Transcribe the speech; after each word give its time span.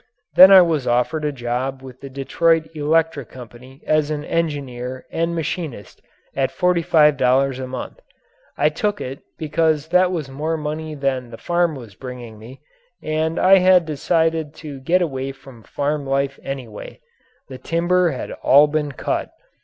Then 0.33 0.51
I 0.51 0.63
was 0.63 0.87
offered 0.87 1.23
a 1.23 1.31
job 1.31 1.83
with 1.83 2.01
the 2.01 2.09
Detroit 2.09 2.75
Electric 2.75 3.29
Company 3.29 3.83
as 3.85 4.09
an 4.09 4.25
engineer 4.25 5.05
and 5.11 5.35
machinist 5.35 6.01
at 6.35 6.49
forty 6.49 6.81
five 6.81 7.17
dollars 7.17 7.59
a 7.59 7.67
month. 7.67 7.99
I 8.57 8.69
took 8.69 8.99
it 8.99 9.19
because 9.37 9.89
that 9.89 10.11
was 10.11 10.27
more 10.27 10.57
money 10.57 10.95
than 10.95 11.29
the 11.29 11.37
farm 11.37 11.75
was 11.75 11.93
bringing 11.93 12.39
me 12.39 12.61
and 13.03 13.37
I 13.37 13.59
had 13.59 13.85
decided 13.85 14.55
to 14.55 14.79
get 14.79 15.03
away 15.03 15.33
from 15.33 15.61
farm 15.61 16.07
life 16.07 16.39
anyway. 16.41 16.99
The 17.49 17.59
timber 17.59 18.09
had 18.09 18.31
all 18.41 18.65
been 18.65 18.93
cut. 18.93 19.29